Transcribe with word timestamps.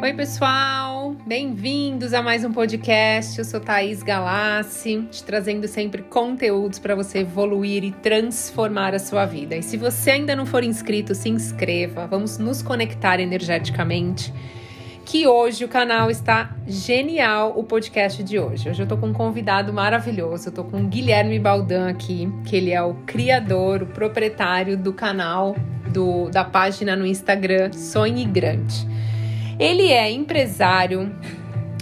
Oi, 0.00 0.14
pessoal! 0.14 1.16
Bem-vindos 1.26 2.14
a 2.14 2.22
mais 2.22 2.44
um 2.44 2.52
podcast. 2.52 3.36
Eu 3.36 3.44
sou 3.44 3.58
Thaís 3.58 4.00
Galassi, 4.00 5.02
te 5.10 5.24
trazendo 5.24 5.66
sempre 5.66 6.02
conteúdos 6.02 6.78
para 6.78 6.94
você 6.94 7.18
evoluir 7.18 7.82
e 7.82 7.90
transformar 7.90 8.94
a 8.94 9.00
sua 9.00 9.26
vida. 9.26 9.56
E 9.56 9.62
se 9.62 9.76
você 9.76 10.12
ainda 10.12 10.36
não 10.36 10.46
for 10.46 10.62
inscrito, 10.62 11.16
se 11.16 11.28
inscreva. 11.28 12.06
Vamos 12.06 12.38
nos 12.38 12.62
conectar 12.62 13.18
energeticamente. 13.18 14.32
Que 15.04 15.26
hoje 15.26 15.64
o 15.64 15.68
canal 15.68 16.08
está 16.12 16.56
genial, 16.64 17.54
o 17.56 17.64
podcast 17.64 18.22
de 18.22 18.38
hoje. 18.38 18.70
Hoje 18.70 18.80
eu 18.80 18.86
tô 18.86 18.96
com 18.96 19.08
um 19.08 19.12
convidado 19.12 19.72
maravilhoso. 19.72 20.50
Eu 20.50 20.52
tô 20.52 20.62
com 20.62 20.80
o 20.80 20.86
Guilherme 20.86 21.40
Baldan 21.40 21.88
aqui, 21.88 22.32
que 22.46 22.54
ele 22.54 22.70
é 22.70 22.80
o 22.80 22.94
criador, 23.04 23.82
o 23.82 23.86
proprietário 23.86 24.76
do 24.76 24.92
canal, 24.92 25.56
do, 25.92 26.30
da 26.30 26.44
página 26.44 26.94
no 26.94 27.04
Instagram 27.04 27.72
Sonhe 27.72 28.24
Grande. 28.24 28.86
Ele 29.58 29.90
é 29.90 30.08
empresário, 30.08 31.12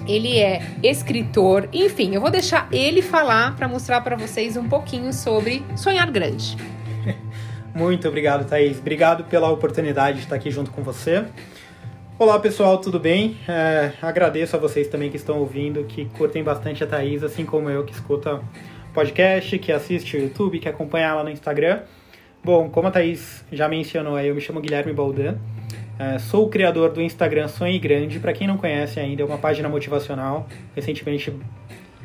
ele 0.07 0.39
é 0.39 0.63
escritor, 0.83 1.69
enfim, 1.75 2.15
eu 2.15 2.23
vou 2.23 2.31
deixar 2.31 2.69
ele 2.73 3.03
falar 3.03 3.55
para 3.55 3.69
mostrar 3.69 4.01
para 4.01 4.17
vocês 4.17 4.57
um 4.57 4.67
pouquinho 4.67 5.13
sobre 5.13 5.63
sonhar 5.77 6.11
grande. 6.11 6.57
Muito 7.75 8.09
obrigado, 8.09 8.49
Thaís. 8.49 8.79
Obrigado 8.79 9.25
pela 9.25 9.51
oportunidade 9.51 10.17
de 10.17 10.25
estar 10.25 10.37
aqui 10.37 10.51
junto 10.51 10.71
com 10.71 10.83
você. 10.83 11.27
Olá, 12.19 12.39
pessoal, 12.39 12.79
tudo 12.79 12.99
bem? 12.99 13.37
É, 13.47 13.93
agradeço 14.01 14.57
a 14.57 14.59
vocês 14.59 14.89
também 14.89 15.11
que 15.11 15.19
estão 15.19 15.39
ouvindo, 15.39 15.85
que 15.85 16.07
curtem 16.07 16.43
bastante 16.43 16.83
a 16.83 16.87
Thaís, 16.87 17.23
assim 17.23 17.45
como 17.45 17.69
eu, 17.69 17.85
que 17.85 17.93
escuta 17.93 18.41
podcast, 18.95 19.59
que 19.59 19.71
assiste 19.71 20.17
o 20.17 20.21
YouTube, 20.23 20.59
que 20.59 20.69
acompanha 20.71 21.09
ela 21.09 21.23
no 21.23 21.29
Instagram. 21.29 21.81
Bom, 22.47 22.71
como 22.71 22.87
a 22.87 22.93
Thaís 22.93 23.45
já 23.51 23.69
mencionou, 23.69 24.17
eu 24.21 24.33
me 24.33 24.41
chamo 24.41 24.61
Guilherme 24.61 24.93
Baldan. 24.93 25.35
É, 25.99 26.17
sou 26.21 26.47
o 26.47 26.49
criador 26.49 26.93
do 26.93 27.03
Instagram 27.03 27.49
Sonhe 27.49 27.77
Grande. 27.77 28.21
Para 28.21 28.33
quem 28.33 28.47
não 28.47 28.57
conhece 28.57 29.01
ainda, 29.01 29.21
é 29.21 29.25
uma 29.25 29.37
página 29.37 29.69
motivacional. 29.69 30.47
Recentemente 30.73 31.33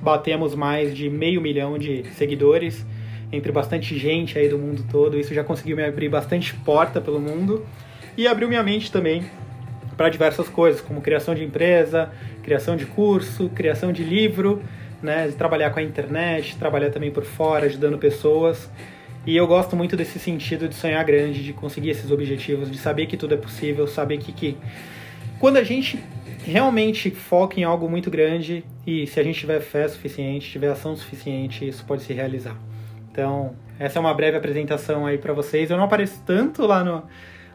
batemos 0.02 0.56
mais 0.56 0.98
de 0.98 1.12
meio 1.12 1.40
milhão 1.40 1.78
de 1.78 2.04
seguidores, 2.16 2.84
entre 3.32 3.52
bastante 3.52 3.96
gente 4.00 4.40
aí 4.40 4.50
do 4.50 4.58
mundo 4.58 4.84
todo. 4.90 5.16
Isso 5.16 5.32
já 5.32 5.44
conseguiu 5.44 5.78
me 5.78 5.86
abrir 5.86 6.10
bastante 6.10 6.56
porta 6.56 7.00
pelo 7.00 7.20
mundo 7.20 7.64
e 8.18 8.28
abriu 8.28 8.48
minha 8.48 8.64
mente 8.64 8.92
também 8.92 9.24
para 9.96 10.10
diversas 10.10 10.50
coisas, 10.50 10.82
como 10.82 11.02
criação 11.02 11.36
de 11.36 11.44
empresa, 11.44 12.12
criação 12.42 12.76
de 12.76 12.88
curso, 12.88 13.48
criação 13.50 13.94
de 13.94 14.04
livro, 14.04 14.60
né, 15.04 15.32
trabalhar 15.38 15.70
com 15.70 15.78
a 15.78 15.84
internet, 15.84 16.58
trabalhar 16.58 16.90
também 16.90 17.12
por 17.12 17.26
fora, 17.26 17.68
ajudando 17.68 18.00
pessoas. 18.00 18.72
E 19.26 19.36
eu 19.36 19.46
gosto 19.46 19.76
muito 19.76 19.96
desse 19.96 20.18
sentido 20.18 20.68
de 20.68 20.74
sonhar 20.74 21.04
grande, 21.06 21.44
de 21.44 21.54
conseguir 21.54 21.92
esses 21.92 22.10
objetivos, 22.10 22.72
de 22.72 22.78
saber 22.78 23.06
que 23.06 23.16
tudo 23.16 23.34
é 23.36 23.38
possível, 23.38 23.86
saber 23.86 24.18
que, 24.18 24.32
que 24.32 24.58
quando 25.40 25.58
a 25.58 25.64
gente 25.64 26.00
realmente 26.44 27.12
foca 27.12 27.60
em 27.60 27.64
algo 27.64 27.88
muito 27.88 28.10
grande 28.10 28.66
e 28.86 29.06
se 29.06 29.20
a 29.20 29.24
gente 29.24 29.40
tiver 29.40 29.60
fé 29.60 29.88
suficiente, 29.88 30.50
tiver 30.50 30.70
ação 30.70 30.96
suficiente, 30.96 31.68
isso 31.68 31.86
pode 31.86 32.02
se 32.02 32.14
realizar. 32.14 32.58
Então, 33.12 33.56
essa 33.78 34.00
é 34.00 34.00
uma 34.00 34.14
breve 34.14 34.38
apresentação 34.38 35.06
aí 35.06 35.18
para 35.18 35.34
vocês. 35.34 35.70
Eu 35.70 35.78
não 35.78 35.84
apareço 35.84 36.22
tanto 36.26 36.66
lá 36.66 36.84
no, 36.84 37.04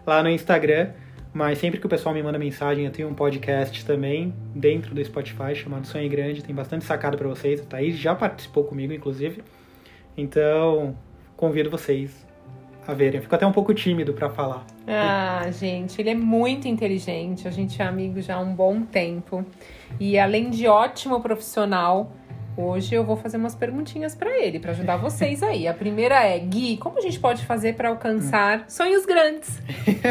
lá 0.07 0.23
no 0.23 0.29
Instagram, 0.29 0.91
mas 1.33 1.59
sempre 1.59 1.81
que 1.81 1.87
o 1.87 1.89
pessoal 1.89 2.15
me 2.15 2.23
manda 2.23 2.39
mensagem, 2.39 2.85
eu 2.85 2.93
tenho 2.93 3.09
um 3.09 3.15
podcast 3.15 3.85
também 3.85 4.33
dentro 4.55 4.95
do 4.95 5.05
Spotify 5.05 5.55
chamado 5.55 5.87
Sonho 5.87 6.09
Grande, 6.09 6.45
tem 6.45 6.55
bastante 6.55 6.85
sacado 6.85 7.17
para 7.17 7.27
vocês. 7.27 7.61
A 7.61 7.65
Thaís 7.65 7.97
já 7.97 8.15
participou 8.15 8.65
comigo, 8.65 8.93
inclusive. 8.93 9.43
Então, 10.17 10.97
convido 11.37 11.71
vocês 11.71 12.27
a 12.87 12.95
verem. 12.95 13.21
Fico 13.21 13.35
até 13.35 13.47
um 13.47 13.53
pouco 13.53 13.75
tímido 13.75 14.13
para 14.13 14.31
falar. 14.31 14.65
Ah, 14.87 15.47
gente, 15.51 16.01
ele 16.01 16.11
é 16.11 16.15
muito 16.15 16.69
inteligente. 16.69 17.49
A 17.49 17.51
gente 17.51 17.81
é 17.81 17.85
amigo 17.85 18.21
já 18.21 18.37
há 18.37 18.41
um 18.41 18.55
bom 18.55 18.83
tempo. 18.83 19.45
E 19.99 20.19
além 20.19 20.51
de 20.51 20.67
ótimo 20.69 21.21
profissional, 21.21 22.13
hoje 22.57 22.95
eu 22.95 23.05
vou 23.05 23.17
fazer 23.17 23.37
umas 23.37 23.55
perguntinhas 23.55 24.15
para 24.15 24.39
ele, 24.39 24.61
para 24.61 24.71
ajudar 24.71 24.97
vocês 24.97 25.43
aí. 25.43 25.67
A 25.67 25.75
primeira 25.75 26.25
é: 26.25 26.39
Gui, 26.39 26.77
como 26.77 26.99
a 26.99 27.01
gente 27.01 27.19
pode 27.19 27.45
fazer 27.45 27.75
para 27.75 27.89
alcançar 27.89 28.65
sonhos 28.69 29.05
grandes? 29.05 29.61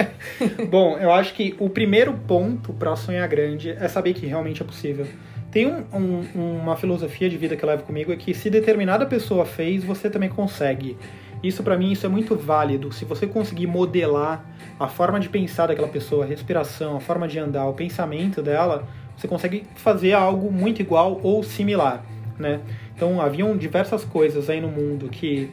bom, 0.69 0.97
eu 0.97 1.11
acho 1.11 1.33
que 1.33 1.55
o 1.59 1.69
primeiro 1.69 2.13
ponto 2.27 2.73
para 2.73 2.95
sonhar 2.95 3.27
grande 3.27 3.71
é 3.71 3.87
saber 3.87 4.13
que 4.13 4.25
realmente 4.25 4.61
é 4.61 4.65
possível. 4.65 5.07
Tem 5.55 5.65
um, 5.67 5.85
um, 5.93 6.59
uma 6.59 6.75
filosofia 6.75 7.29
de 7.29 7.37
vida 7.37 7.55
que 7.55 7.63
eu 7.63 7.69
levo 7.69 7.83
comigo 7.83 8.11
é 8.11 8.17
que 8.17 8.33
se 8.33 8.49
determinada 8.49 9.05
pessoa 9.05 9.45
fez, 9.45 9.85
você 9.85 10.09
também 10.09 10.27
consegue. 10.27 10.97
Isso 11.41 11.63
para 11.63 11.77
mim 11.77 11.93
isso 11.93 12.05
é 12.05 12.09
muito 12.09 12.35
válido. 12.35 12.91
Se 12.91 13.05
você 13.05 13.25
conseguir 13.25 13.65
modelar 13.65 14.45
a 14.77 14.89
forma 14.89 15.17
de 15.17 15.29
pensar 15.29 15.67
daquela 15.67 15.87
pessoa, 15.87 16.25
a 16.25 16.27
respiração, 16.27 16.97
a 16.97 16.99
forma 16.99 17.25
de 17.25 17.39
andar, 17.39 17.65
o 17.67 17.73
pensamento 17.73 18.41
dela, 18.41 18.85
você 19.15 19.29
consegue 19.29 19.63
fazer 19.75 20.11
algo 20.11 20.51
muito 20.51 20.81
igual 20.81 21.21
ou 21.23 21.41
similar, 21.41 22.05
né? 22.37 22.59
Então 22.93 23.21
haviam 23.21 23.55
diversas 23.55 24.03
coisas 24.03 24.49
aí 24.49 24.59
no 24.59 24.67
mundo 24.67 25.07
que 25.07 25.49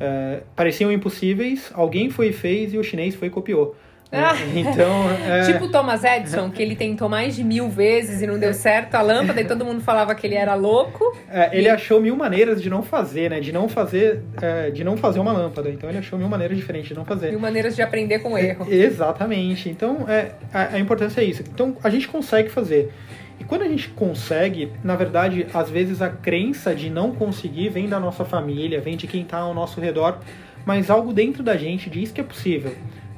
é, 0.00 0.44
pareciam 0.56 0.90
impossíveis, 0.90 1.70
alguém 1.74 2.08
foi 2.08 2.28
e 2.28 2.32
fez 2.32 2.72
e 2.72 2.78
o 2.78 2.82
chinês 2.82 3.14
foi 3.14 3.28
e 3.28 3.30
copiou. 3.30 3.76
Ah. 4.12 4.34
Então, 4.54 5.10
é... 5.28 5.42
Tipo 5.42 5.68
Thomas 5.68 6.04
Edison, 6.04 6.50
que 6.50 6.62
ele 6.62 6.76
tentou 6.76 7.08
mais 7.08 7.34
de 7.34 7.42
mil 7.42 7.68
vezes 7.68 8.22
e 8.22 8.26
não 8.26 8.38
deu 8.38 8.54
certo 8.54 8.94
a 8.94 9.02
lâmpada 9.02 9.40
e 9.40 9.44
todo 9.44 9.64
mundo 9.64 9.80
falava 9.80 10.14
que 10.14 10.26
ele 10.26 10.34
era 10.34 10.54
louco. 10.54 11.16
É, 11.28 11.56
ele 11.56 11.66
e... 11.66 11.70
achou 11.70 12.00
mil 12.00 12.16
maneiras 12.16 12.62
de 12.62 12.70
não 12.70 12.82
fazer, 12.82 13.30
né? 13.30 13.40
De 13.40 13.52
não 13.52 13.68
fazer, 13.68 14.22
é, 14.40 14.70
de 14.70 14.84
não 14.84 14.96
fazer 14.96 15.18
uma 15.18 15.32
lâmpada. 15.32 15.68
Então 15.68 15.88
ele 15.88 15.98
achou 15.98 16.18
mil 16.18 16.28
maneiras 16.28 16.56
diferentes 16.56 16.88
de 16.88 16.94
não 16.94 17.04
fazer. 17.04 17.30
Mil 17.30 17.40
maneiras 17.40 17.74
de 17.74 17.82
aprender 17.82 18.20
com 18.20 18.38
erro. 18.38 18.66
exatamente. 18.70 19.68
Então 19.68 20.08
é, 20.08 20.32
a, 20.52 20.76
a 20.76 20.78
importância 20.78 21.20
é 21.20 21.24
isso. 21.24 21.42
Então 21.42 21.76
a 21.82 21.90
gente 21.90 22.08
consegue 22.08 22.48
fazer. 22.48 22.92
E 23.38 23.44
quando 23.44 23.62
a 23.62 23.68
gente 23.68 23.88
consegue, 23.90 24.72
na 24.82 24.96
verdade, 24.96 25.46
às 25.52 25.68
vezes 25.68 26.00
a 26.00 26.08
crença 26.08 26.74
de 26.74 26.88
não 26.88 27.12
conseguir 27.12 27.68
vem 27.68 27.88
da 27.88 28.00
nossa 28.00 28.24
família, 28.24 28.80
vem 28.80 28.96
de 28.96 29.06
quem 29.06 29.22
está 29.22 29.38
ao 29.38 29.52
nosso 29.52 29.78
redor, 29.78 30.20
mas 30.64 30.88
algo 30.88 31.12
dentro 31.12 31.42
da 31.42 31.56
gente 31.56 31.90
diz 31.90 32.10
que 32.10 32.20
é 32.20 32.24
possível 32.24 32.72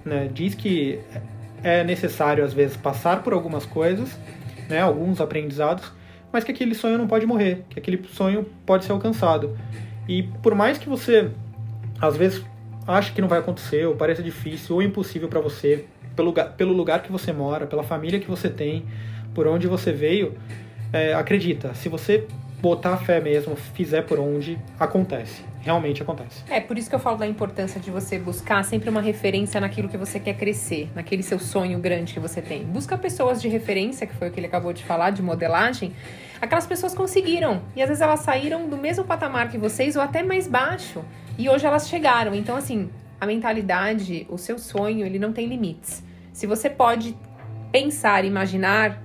né, 0.08 0.28
diz 0.32 0.54
que 0.54 0.98
é 1.62 1.84
necessário 1.84 2.44
às 2.44 2.52
vezes 2.52 2.76
passar 2.76 3.22
por 3.22 3.32
algumas 3.32 3.64
coisas, 3.64 4.19
né, 4.69 4.80
alguns 4.80 5.20
aprendizados, 5.20 5.92
mas 6.32 6.44
que 6.44 6.50
aquele 6.50 6.74
sonho 6.74 6.98
não 6.98 7.06
pode 7.06 7.26
morrer, 7.26 7.64
que 7.70 7.78
aquele 7.78 8.02
sonho 8.08 8.47
pode 8.66 8.84
ser 8.84 8.92
alcançado. 8.92 9.56
E 10.08 10.22
por 10.22 10.54
mais 10.54 10.78
que 10.78 10.88
você 10.88 11.30
às 12.00 12.16
vezes 12.16 12.44
ache 12.86 13.12
que 13.12 13.20
não 13.20 13.28
vai 13.28 13.38
acontecer, 13.38 13.86
ou 13.86 13.94
pareça 13.94 14.22
difícil 14.22 14.76
ou 14.76 14.82
impossível 14.82 15.28
para 15.28 15.41
você, 15.41 15.84
pelo 16.16 16.28
lugar, 16.28 16.52
pelo 16.52 16.72
lugar 16.72 17.02
que 17.02 17.12
você 17.12 17.32
mora, 17.32 17.66
pela 17.66 17.82
família 17.82 18.18
que 18.18 18.28
você 18.28 18.48
tem, 18.48 18.84
por 19.34 19.47
onde 19.47 19.66
você 19.66 19.92
veio, 19.92 20.34
é, 20.92 21.12
acredita, 21.12 21.74
se 21.74 21.88
você 21.88 22.26
botar 22.60 22.96
fé 22.98 23.20
mesmo, 23.20 23.56
fizer 23.56 24.02
por 24.02 24.19
onde, 24.19 24.58
acontece 24.78 25.42
realmente 25.69 26.02
acontece. 26.02 26.42
É, 26.48 26.60
por 26.60 26.78
isso 26.78 26.88
que 26.88 26.94
eu 26.94 26.98
falo 26.98 27.19
da 27.19 27.26
importância 27.26 27.78
de 27.78 27.91
você 27.91 28.19
buscar 28.19 28.64
sempre 28.64 28.88
uma 28.88 29.02
referência 29.02 29.60
naquilo 29.60 29.88
que 29.88 29.98
você 29.98 30.19
quer 30.19 30.34
crescer, 30.34 30.91
naquele 30.94 31.22
seu 31.22 31.38
sonho 31.38 31.78
grande 31.78 32.14
que 32.14 32.20
você 32.20 32.41
tem. 32.41 32.64
Busca 32.64 32.97
pessoas 32.97 33.41
de 33.41 33.48
referência, 33.48 34.06
que 34.06 34.14
foi 34.14 34.28
o 34.28 34.30
que 34.30 34.41
ele 34.41 34.47
acabou 34.47 34.72
de 34.72 34.82
falar, 34.82 35.10
de 35.10 35.22
modelagem. 35.22 35.92
Aquelas 36.41 36.66
pessoas 36.66 36.94
conseguiram. 36.94 37.62
E 37.76 37.82
às 37.82 37.88
vezes 37.88 38.00
elas 38.00 38.20
saíram 38.20 38.66
do 38.66 38.78
mesmo 38.78 39.04
patamar 39.04 39.50
que 39.50 39.58
vocês 39.58 39.94
ou 39.94 40.00
até 40.00 40.22
mais 40.22 40.48
baixo. 40.48 41.04
E 41.36 41.50
hoje 41.50 41.66
elas 41.66 41.86
chegaram. 41.86 42.34
Então, 42.34 42.56
assim, 42.56 42.88
a 43.20 43.26
mentalidade, 43.26 44.26
o 44.30 44.38
seu 44.38 44.58
sonho, 44.58 45.04
ele 45.04 45.18
não 45.18 45.34
tem 45.34 45.47
limites. 45.47 46.02
Se 46.32 46.47
você 46.47 46.70
pode 46.70 47.14
pensar, 47.70 48.24
imaginar, 48.24 49.02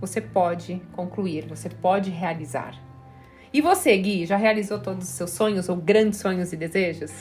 você 0.00 0.20
pode 0.20 0.80
concluir, 0.92 1.46
você 1.46 1.68
pode 1.68 2.10
realizar. 2.10 2.85
E 3.52 3.60
você, 3.60 3.96
Gui, 3.96 4.26
já 4.26 4.36
realizou 4.36 4.78
todos 4.78 5.08
os 5.08 5.14
seus 5.14 5.30
sonhos 5.30 5.68
ou 5.68 5.76
grandes 5.76 6.20
sonhos 6.20 6.52
e 6.52 6.56
desejos? 6.56 7.12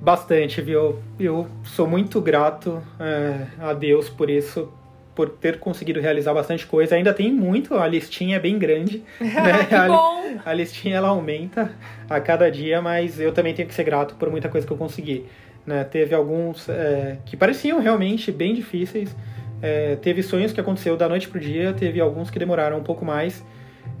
Bastante, 0.00 0.60
viu? 0.60 0.98
Eu 1.18 1.48
sou 1.64 1.86
muito 1.86 2.20
grato 2.20 2.82
é, 3.00 3.46
a 3.58 3.72
Deus 3.72 4.08
por 4.08 4.30
isso, 4.30 4.72
por 5.14 5.30
ter 5.30 5.58
conseguido 5.58 6.00
realizar 6.00 6.34
bastante 6.34 6.66
coisa. 6.66 6.94
Ainda 6.94 7.12
tem 7.12 7.32
muito, 7.32 7.74
a 7.74 7.88
listinha 7.88 8.36
é 8.36 8.38
bem 8.38 8.58
grande. 8.58 9.02
Né? 9.20 9.64
que 9.64 9.88
bom! 9.88 10.38
A, 10.44 10.50
a 10.50 10.54
listinha 10.54 10.96
ela 10.96 11.08
aumenta 11.08 11.72
a 12.08 12.20
cada 12.20 12.50
dia, 12.50 12.80
mas 12.80 13.18
eu 13.18 13.32
também 13.32 13.54
tenho 13.54 13.66
que 13.66 13.74
ser 13.74 13.84
grato 13.84 14.14
por 14.14 14.30
muita 14.30 14.48
coisa 14.48 14.66
que 14.66 14.72
eu 14.72 14.76
consegui. 14.76 15.24
Né? 15.66 15.82
Teve 15.82 16.14
alguns 16.14 16.68
é, 16.68 17.18
que 17.24 17.36
pareciam 17.36 17.80
realmente 17.80 18.30
bem 18.30 18.54
difíceis. 18.54 19.16
É, 19.60 19.96
teve 19.96 20.22
sonhos 20.22 20.52
que 20.52 20.60
aconteceu 20.60 20.96
da 20.96 21.08
noite 21.08 21.26
pro 21.28 21.40
dia, 21.40 21.72
teve 21.72 22.00
alguns 22.00 22.30
que 22.30 22.38
demoraram 22.38 22.78
um 22.78 22.84
pouco 22.84 23.04
mais. 23.04 23.42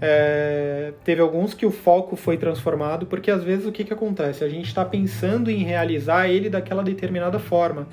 É, 0.00 0.92
teve 1.04 1.20
alguns 1.20 1.54
que 1.54 1.64
o 1.64 1.70
foco 1.70 2.16
foi 2.16 2.36
transformado, 2.36 3.06
porque 3.06 3.30
às 3.30 3.42
vezes 3.42 3.66
o 3.66 3.72
que, 3.72 3.84
que 3.84 3.92
acontece? 3.92 4.44
A 4.44 4.48
gente 4.48 4.66
está 4.66 4.84
pensando 4.84 5.50
em 5.50 5.64
realizar 5.64 6.28
ele 6.28 6.50
daquela 6.50 6.82
determinada 6.82 7.38
forma. 7.38 7.86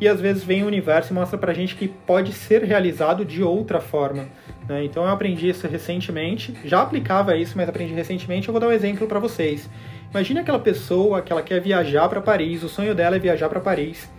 E 0.00 0.08
às 0.08 0.20
vezes 0.20 0.42
vem 0.42 0.64
o 0.64 0.66
universo 0.66 1.12
e 1.12 1.14
mostra 1.14 1.38
pra 1.38 1.52
gente 1.52 1.76
que 1.76 1.86
pode 1.86 2.32
ser 2.32 2.64
realizado 2.64 3.24
de 3.24 3.42
outra 3.42 3.80
forma. 3.80 4.26
Né? 4.68 4.84
Então 4.84 5.04
eu 5.04 5.10
aprendi 5.10 5.48
isso 5.48 5.66
recentemente, 5.68 6.54
já 6.64 6.82
aplicava 6.82 7.36
isso, 7.36 7.56
mas 7.56 7.68
aprendi 7.68 7.94
recentemente. 7.94 8.48
Eu 8.48 8.52
vou 8.52 8.60
dar 8.60 8.68
um 8.68 8.72
exemplo 8.72 9.06
para 9.06 9.20
vocês. 9.20 9.68
Imagine 10.10 10.40
aquela 10.40 10.58
pessoa 10.58 11.22
que 11.22 11.32
ela 11.32 11.42
quer 11.42 11.60
viajar 11.60 12.08
para 12.08 12.20
Paris, 12.20 12.62
o 12.62 12.68
sonho 12.68 12.94
dela 12.94 13.16
é 13.16 13.18
viajar 13.18 13.48
para 13.48 13.60
Paris. 13.60 14.10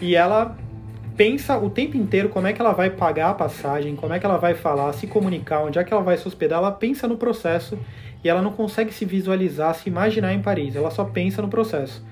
E 0.00 0.14
ela 0.14 0.56
pensa 1.18 1.58
o 1.58 1.68
tempo 1.68 1.96
inteiro 1.96 2.28
como 2.28 2.46
é 2.46 2.52
que 2.52 2.60
ela 2.60 2.70
vai 2.72 2.90
pagar 2.90 3.30
a 3.30 3.34
passagem, 3.34 3.96
como 3.96 4.14
é 4.14 4.20
que 4.20 4.24
ela 4.24 4.36
vai 4.36 4.54
falar, 4.54 4.92
se 4.92 5.08
comunicar, 5.08 5.64
onde 5.64 5.76
é 5.76 5.82
que 5.82 5.92
ela 5.92 6.00
vai 6.02 6.16
se 6.16 6.28
hospedar, 6.28 6.60
ela 6.60 6.70
pensa 6.70 7.08
no 7.08 7.16
processo 7.16 7.76
e 8.22 8.28
ela 8.28 8.40
não 8.40 8.52
consegue 8.52 8.94
se 8.94 9.04
visualizar, 9.04 9.74
se 9.74 9.88
imaginar 9.88 10.32
em 10.32 10.40
Paris, 10.40 10.76
ela 10.76 10.92
só 10.92 11.02
pensa 11.04 11.42
no 11.42 11.48
processo. 11.48 12.06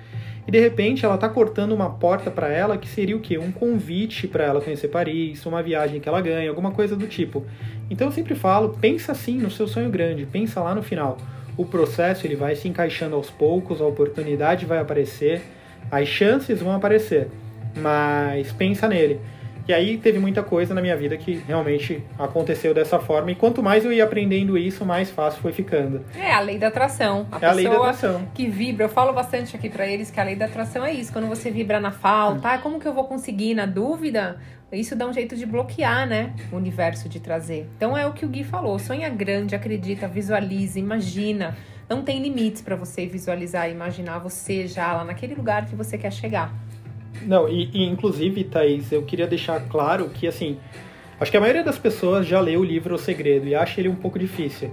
E 0.44 0.50
de 0.50 0.58
repente 0.58 1.04
ela 1.04 1.14
está 1.14 1.28
cortando 1.28 1.70
uma 1.70 1.88
porta 1.88 2.32
para 2.32 2.48
ela 2.48 2.76
que 2.76 2.88
seria 2.88 3.16
o 3.16 3.20
quê? 3.20 3.38
Um 3.38 3.52
convite 3.52 4.26
para 4.26 4.42
ela 4.42 4.60
conhecer 4.60 4.88
Paris, 4.88 5.46
uma 5.46 5.62
viagem 5.62 6.00
que 6.00 6.08
ela 6.08 6.20
ganha, 6.20 6.50
alguma 6.50 6.72
coisa 6.72 6.96
do 6.96 7.06
tipo. 7.06 7.44
Então 7.88 8.08
eu 8.08 8.12
sempre 8.12 8.34
falo, 8.34 8.76
pensa 8.80 9.12
assim 9.12 9.38
no 9.38 9.52
seu 9.52 9.68
sonho 9.68 9.88
grande, 9.88 10.26
pensa 10.26 10.60
lá 10.60 10.74
no 10.74 10.82
final. 10.82 11.16
O 11.56 11.64
processo 11.64 12.26
ele 12.26 12.34
vai 12.34 12.56
se 12.56 12.66
encaixando 12.66 13.14
aos 13.14 13.30
poucos, 13.30 13.80
a 13.80 13.86
oportunidade 13.86 14.66
vai 14.66 14.78
aparecer, 14.78 15.42
as 15.92 16.08
chances 16.08 16.60
vão 16.60 16.72
aparecer, 16.72 17.28
mas 17.76 18.52
pensa 18.52 18.88
nele. 18.88 19.20
E 19.68 19.74
aí 19.74 19.98
teve 19.98 20.20
muita 20.20 20.44
coisa 20.44 20.72
na 20.72 20.80
minha 20.80 20.96
vida 20.96 21.16
que 21.16 21.42
realmente 21.44 22.00
aconteceu 22.16 22.72
dessa 22.72 23.00
forma. 23.00 23.32
E 23.32 23.34
quanto 23.34 23.60
mais 23.64 23.84
eu 23.84 23.92
ia 23.92 24.04
aprendendo 24.04 24.56
isso, 24.56 24.86
mais 24.86 25.10
fácil 25.10 25.42
foi 25.42 25.52
ficando. 25.52 26.04
É 26.16 26.32
a 26.32 26.38
lei 26.38 26.56
da 26.56 26.68
atração. 26.68 27.26
A 27.32 27.44
é 27.44 27.48
a 27.48 27.52
lei 27.52 27.64
da 27.68 27.76
atração. 27.76 28.28
que 28.32 28.46
vibra. 28.46 28.84
Eu 28.84 28.88
falo 28.88 29.12
bastante 29.12 29.56
aqui 29.56 29.68
para 29.68 29.84
eles 29.84 30.08
que 30.08 30.20
a 30.20 30.22
lei 30.22 30.36
da 30.36 30.44
atração 30.44 30.84
é 30.84 30.92
isso. 30.92 31.12
Quando 31.12 31.26
você 31.26 31.50
vibra 31.50 31.80
na 31.80 31.90
falta, 31.90 32.50
ah, 32.50 32.58
como 32.58 32.78
que 32.78 32.86
eu 32.86 32.94
vou 32.94 33.04
conseguir 33.06 33.54
na 33.54 33.66
dúvida? 33.66 34.38
Isso 34.70 34.94
dá 34.94 35.04
um 35.04 35.12
jeito 35.12 35.34
de 35.34 35.44
bloquear, 35.44 36.06
né? 36.06 36.32
O 36.52 36.56
universo 36.56 37.08
de 37.08 37.18
trazer. 37.18 37.68
Então 37.76 37.98
é 37.98 38.06
o 38.06 38.12
que 38.12 38.24
o 38.24 38.28
Gui 38.28 38.44
falou. 38.44 38.78
Sonha 38.78 39.08
grande, 39.08 39.56
acredita, 39.56 40.06
visualiza, 40.06 40.78
imagina. 40.78 41.56
Não 41.88 42.02
tem 42.02 42.22
limites 42.22 42.62
para 42.62 42.76
você 42.76 43.06
visualizar 43.06 43.68
e 43.68 43.72
imaginar 43.72 44.18
você 44.18 44.66
já 44.68 44.92
lá 44.92 45.04
naquele 45.04 45.34
lugar 45.34 45.66
que 45.66 45.74
você 45.74 45.98
quer 45.98 46.12
chegar. 46.12 46.52
Não, 47.22 47.48
e, 47.48 47.70
e, 47.72 47.84
inclusive, 47.84 48.44
Thaís, 48.44 48.90
eu 48.92 49.02
queria 49.02 49.26
deixar 49.26 49.60
claro 49.68 50.08
que, 50.10 50.26
assim, 50.26 50.58
acho 51.20 51.30
que 51.30 51.36
a 51.36 51.40
maioria 51.40 51.64
das 51.64 51.78
pessoas 51.78 52.26
já 52.26 52.40
leu 52.40 52.60
o 52.60 52.64
livro 52.64 52.94
O 52.94 52.98
Segredo 52.98 53.46
e 53.46 53.54
acha 53.54 53.80
ele 53.80 53.88
um 53.88 53.94
pouco 53.94 54.18
difícil. 54.18 54.70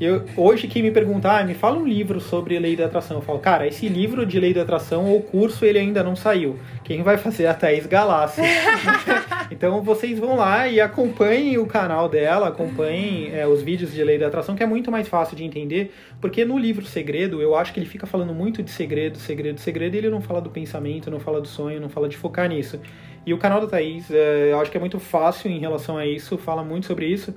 Eu, 0.00 0.24
hoje, 0.36 0.66
quem 0.66 0.82
me 0.82 0.90
pergunta, 0.90 1.30
ah, 1.30 1.44
me 1.44 1.54
fala 1.54 1.78
um 1.78 1.86
livro 1.86 2.20
sobre 2.20 2.58
lei 2.58 2.74
da 2.74 2.86
atração, 2.86 3.18
eu 3.18 3.22
falo, 3.22 3.38
cara, 3.38 3.68
esse 3.68 3.88
livro 3.88 4.26
de 4.26 4.40
lei 4.40 4.52
da 4.52 4.62
atração 4.62 5.06
ou 5.06 5.20
curso 5.20 5.64
ele 5.64 5.78
ainda 5.78 6.02
não 6.02 6.16
saiu. 6.16 6.58
Quem 6.82 7.02
vai 7.02 7.16
fazer 7.16 7.44
é 7.44 7.48
a 7.48 7.54
Thaís 7.54 7.86
Galassi. 7.86 8.40
então 9.50 9.82
vocês 9.82 10.18
vão 10.18 10.36
lá 10.36 10.68
e 10.68 10.80
acompanhem 10.80 11.58
o 11.58 11.66
canal 11.66 12.08
dela, 12.08 12.48
acompanhem 12.48 13.30
é, 13.34 13.46
os 13.46 13.62
vídeos 13.62 13.92
de 13.92 14.02
lei 14.02 14.18
da 14.18 14.26
atração, 14.26 14.54
que 14.54 14.62
é 14.62 14.66
muito 14.66 14.90
mais 14.90 15.08
fácil 15.08 15.36
de 15.36 15.44
entender, 15.44 15.92
porque 16.20 16.44
no 16.44 16.58
livro 16.58 16.84
Segredo, 16.84 17.40
eu 17.40 17.54
acho 17.56 17.72
que 17.72 17.80
ele 17.80 17.86
fica 17.86 18.06
falando 18.06 18.32
muito 18.32 18.62
de 18.62 18.70
segredo, 18.70 19.18
segredo, 19.18 19.60
segredo, 19.60 19.94
e 19.94 19.98
ele 19.98 20.10
não 20.10 20.20
fala 20.20 20.40
do 20.40 20.50
pensamento, 20.50 21.10
não 21.10 21.20
fala 21.20 21.40
do 21.40 21.48
sonho, 21.48 21.80
não 21.80 21.88
fala 21.88 22.08
de 22.08 22.16
focar 22.16 22.48
nisso. 22.48 22.80
E 23.24 23.32
o 23.32 23.38
canal 23.38 23.60
da 23.60 23.66
Thaís, 23.66 24.10
é, 24.10 24.52
eu 24.52 24.60
acho 24.60 24.70
que 24.70 24.76
é 24.76 24.80
muito 24.80 24.98
fácil 24.98 25.50
em 25.50 25.58
relação 25.58 25.96
a 25.96 26.06
isso, 26.06 26.36
fala 26.38 26.62
muito 26.64 26.86
sobre 26.86 27.06
isso 27.06 27.34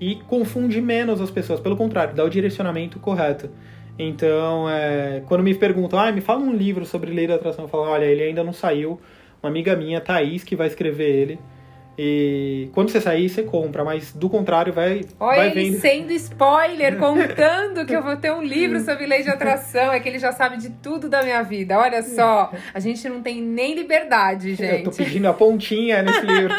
e 0.00 0.16
confunde 0.26 0.80
menos 0.80 1.20
as 1.20 1.30
pessoas. 1.30 1.60
Pelo 1.60 1.76
contrário, 1.76 2.14
dá 2.14 2.24
o 2.24 2.30
direcionamento 2.30 2.98
correto. 2.98 3.50
Então, 3.98 4.68
é, 4.68 5.22
quando 5.26 5.42
me 5.42 5.54
perguntam, 5.54 5.98
ah, 5.98 6.12
me 6.12 6.20
fala 6.20 6.40
um 6.40 6.52
livro 6.52 6.84
sobre 6.84 7.10
lei 7.10 7.26
da 7.26 7.36
atração, 7.36 7.64
eu 7.64 7.68
falo, 7.68 7.84
olha, 7.84 8.04
ele 8.04 8.22
ainda 8.22 8.44
não 8.44 8.52
saiu. 8.52 9.00
Uma 9.42 9.50
amiga 9.50 9.76
minha, 9.76 10.00
Thaís, 10.00 10.42
que 10.42 10.56
vai 10.56 10.66
escrever 10.66 11.08
ele. 11.08 11.38
E 11.98 12.68
quando 12.74 12.90
você 12.90 13.00
sair, 13.00 13.28
você 13.28 13.42
compra, 13.42 13.82
mas 13.82 14.12
do 14.12 14.28
contrário, 14.28 14.70
vai. 14.70 15.00
Olha 15.18 15.36
vai 15.38 15.50
ele 15.50 15.70
vendo. 15.70 15.80
sendo 15.80 16.12
spoiler, 16.12 16.96
contando 17.00 17.86
que 17.86 17.96
eu 17.96 18.02
vou 18.02 18.16
ter 18.16 18.30
um 18.32 18.42
livro 18.42 18.80
sobre 18.80 19.06
lei 19.06 19.22
de 19.22 19.30
atração. 19.30 19.90
É 19.92 19.98
que 19.98 20.08
ele 20.08 20.18
já 20.18 20.30
sabe 20.30 20.58
de 20.58 20.70
tudo 20.70 21.08
da 21.08 21.22
minha 21.22 21.42
vida. 21.42 21.78
Olha 21.78 22.02
só, 22.02 22.52
a 22.74 22.80
gente 22.80 23.08
não 23.08 23.22
tem 23.22 23.40
nem 23.40 23.74
liberdade, 23.74 24.54
gente. 24.54 24.84
Eu 24.84 24.84
tô 24.84 24.90
pedindo 24.90 25.26
a 25.26 25.32
pontinha 25.32 26.02
nesse 26.02 26.20
livro. 26.26 26.52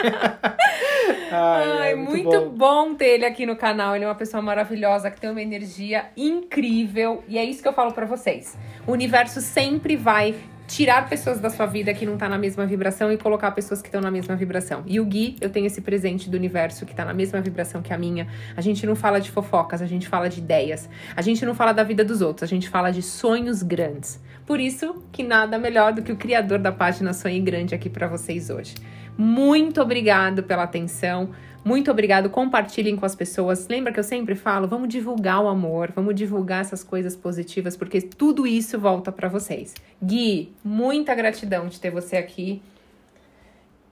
Ai, 1.31 1.71
Ai 1.79 1.91
é 1.91 1.95
muito, 1.95 2.11
muito 2.11 2.49
bom. 2.49 2.87
bom 2.87 2.95
ter 2.95 3.09
ele 3.09 3.25
aqui 3.25 3.45
no 3.45 3.55
canal. 3.55 3.95
Ele 3.95 4.05
é 4.05 4.07
uma 4.07 4.15
pessoa 4.15 4.41
maravilhosa 4.41 5.11
que 5.11 5.21
tem 5.21 5.29
uma 5.29 5.41
energia 5.41 6.05
incrível. 6.17 7.23
E 7.27 7.37
é 7.37 7.43
isso 7.43 7.61
que 7.61 7.67
eu 7.67 7.73
falo 7.73 7.91
para 7.91 8.07
vocês. 8.07 8.57
O 8.87 8.91
universo 8.91 9.39
sempre 9.39 9.95
vai 9.95 10.33
tirar 10.67 11.07
pessoas 11.09 11.39
da 11.39 11.49
sua 11.49 11.65
vida 11.65 11.93
que 11.93 12.05
não 12.05 12.17
tá 12.17 12.27
na 12.27 12.37
mesma 12.37 12.65
vibração 12.65 13.11
e 13.11 13.17
colocar 13.17 13.51
pessoas 13.51 13.81
que 13.81 13.87
estão 13.87 14.01
na 14.01 14.11
mesma 14.11 14.35
vibração. 14.35 14.83
E 14.85 14.99
o 14.99 15.05
Gui, 15.05 15.37
eu 15.39 15.49
tenho 15.49 15.65
esse 15.65 15.81
presente 15.81 16.29
do 16.29 16.35
universo 16.35 16.85
que 16.85 16.93
tá 16.93 17.05
na 17.05 17.13
mesma 17.13 17.39
vibração 17.39 17.81
que 17.81 17.93
a 17.93 17.97
minha. 17.97 18.27
A 18.55 18.61
gente 18.61 18.85
não 18.85 18.95
fala 18.95 19.19
de 19.19 19.31
fofocas, 19.31 19.81
a 19.81 19.85
gente 19.85 20.07
fala 20.07 20.29
de 20.29 20.39
ideias. 20.39 20.89
A 21.15 21.21
gente 21.21 21.45
não 21.45 21.55
fala 21.55 21.71
da 21.71 21.83
vida 21.83 22.03
dos 22.03 22.21
outros, 22.21 22.43
a 22.43 22.53
gente 22.53 22.67
fala 22.67 22.91
de 22.91 23.01
sonhos 23.01 23.63
grandes. 23.63 24.19
Por 24.45 24.59
isso 24.59 25.03
que 25.11 25.23
nada 25.23 25.57
melhor 25.57 25.93
do 25.93 26.01
que 26.01 26.11
o 26.11 26.17
criador 26.17 26.59
da 26.59 26.71
página 26.71 27.13
Sonho 27.13 27.41
Grande 27.43 27.73
aqui 27.73 27.89
para 27.89 28.07
vocês 28.07 28.49
hoje. 28.49 28.75
Muito 29.17 29.81
obrigado 29.81 30.43
pela 30.43 30.63
atenção. 30.63 31.29
Muito 31.65 31.91
obrigado, 31.91 32.29
compartilhem 32.29 32.95
com 32.95 33.05
as 33.05 33.13
pessoas. 33.13 33.67
Lembra 33.67 33.91
que 33.91 33.99
eu 33.99 34.03
sempre 34.03 34.35
falo, 34.35 34.67
vamos 34.67 34.87
divulgar 34.87 35.43
o 35.43 35.49
amor, 35.49 35.91
vamos 35.93 36.15
divulgar 36.15 36.61
essas 36.61 36.81
coisas 36.81 37.13
positivas, 37.13 37.75
porque 37.75 37.99
tudo 37.99 38.47
isso 38.47 38.79
volta 38.79 39.11
para 39.11 39.27
vocês. 39.27 39.73
Gui, 40.01 40.53
muita 40.63 41.13
gratidão 41.13 41.67
de 41.67 41.77
ter 41.77 41.89
você 41.89 42.15
aqui. 42.15 42.61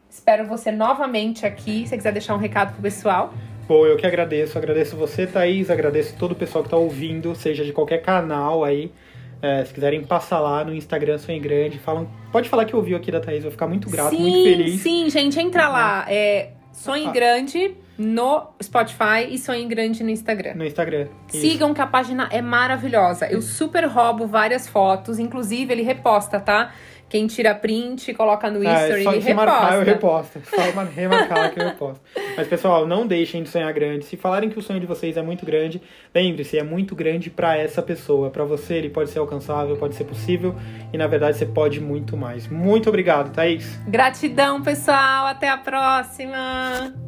Espero 0.09 0.45
você 0.45 0.71
novamente 0.71 1.45
aqui. 1.45 1.81
Se 1.81 1.89
você 1.89 1.97
quiser 1.97 2.13
deixar 2.13 2.35
um 2.35 2.37
recado 2.37 2.71
pro 2.71 2.81
pessoal. 2.81 3.33
Bom, 3.67 3.85
eu 3.85 3.97
que 3.97 4.05
agradeço. 4.05 4.57
Agradeço 4.57 4.95
você, 4.95 5.27
Thaís. 5.27 5.69
Agradeço 5.69 6.15
todo 6.17 6.31
o 6.31 6.35
pessoal 6.35 6.63
que 6.63 6.67
está 6.67 6.77
ouvindo, 6.77 7.35
seja 7.35 7.65
de 7.65 7.73
qualquer 7.73 8.01
canal 8.01 8.63
aí. 8.63 8.89
É, 9.41 9.63
se 9.63 9.73
quiserem 9.73 10.03
passar 10.03 10.39
lá 10.39 10.63
no 10.63 10.73
Instagram 10.73 11.17
Sonho 11.17 11.41
Grande, 11.41 11.77
falam, 11.79 12.07
pode 12.31 12.49
falar 12.49 12.65
que 12.65 12.75
ouviu 12.75 12.97
aqui 12.97 13.11
da 13.11 13.19
Thaís, 13.19 13.37
eu 13.37 13.43
vou 13.43 13.51
ficar 13.51 13.67
muito 13.67 13.89
grato, 13.89 14.15
sim, 14.15 14.21
muito 14.21 14.43
feliz. 14.43 14.81
Sim, 14.81 15.09
gente, 15.09 15.39
entra 15.39 15.67
lá. 15.67 16.05
É, 16.07 16.51
Sonhe 16.75 17.07
ah. 17.07 17.11
Grande 17.11 17.75
no 17.97 18.49
Spotify 18.61 19.27
e 19.29 19.37
Sonhe 19.37 19.65
Grande 19.65 20.03
no 20.03 20.09
Instagram. 20.09 20.55
No 20.55 20.65
Instagram. 20.65 21.07
Isso. 21.31 21.41
Sigam 21.41 21.73
que 21.73 21.81
a 21.81 21.87
página 21.87 22.27
é 22.31 22.41
maravilhosa. 22.41 23.27
Eu 23.27 23.41
super 23.41 23.85
roubo 23.85 24.27
várias 24.27 24.67
fotos, 24.67 25.17
inclusive 25.17 25.71
ele 25.71 25.83
reposta, 25.83 26.39
tá? 26.39 26.73
Quem 27.07 27.27
tira 27.27 27.53
print, 27.53 28.13
coloca 28.13 28.49
no 28.49 28.63
é, 28.63 28.73
History, 28.73 29.01
é, 29.01 29.03
só 29.03 29.13
ele 29.13 29.21
reposta. 29.21 29.51
marcar, 29.51 29.75
eu 29.75 29.83
reposto. 29.83 30.41
Só 30.49 30.83
remarcar 30.83 31.53
que 31.53 31.59
eu 31.59 31.65
reposto. 31.65 32.01
Mas, 32.35 32.47
pessoal, 32.47 32.87
não 32.87 33.05
deixem 33.05 33.43
de 33.43 33.49
sonhar 33.49 33.71
grande. 33.73 34.05
Se 34.05 34.17
falarem 34.17 34.49
que 34.49 34.57
o 34.57 34.61
sonho 34.61 34.79
de 34.79 34.85
vocês 34.85 35.15
é 35.15 35.21
muito 35.21 35.45
grande, 35.45 35.81
lembre-se, 36.13 36.57
é 36.57 36.63
muito 36.63 36.95
grande 36.95 37.29
para 37.29 37.57
essa 37.57 37.81
pessoa. 37.81 38.29
Para 38.29 38.43
você, 38.43 38.75
ele 38.75 38.89
pode 38.89 39.09
ser 39.09 39.19
alcançável, 39.19 39.77
pode 39.77 39.95
ser 39.95 40.05
possível. 40.05 40.55
E, 40.91 40.97
na 40.97 41.07
verdade, 41.07 41.37
você 41.37 41.45
pode 41.45 41.79
muito 41.79 42.17
mais. 42.17 42.47
Muito 42.47 42.89
obrigado, 42.89 43.31
Thaís. 43.31 43.79
Gratidão, 43.87 44.61
pessoal. 44.61 45.27
Até 45.27 45.47
a 45.47 45.57
próxima. 45.57 47.04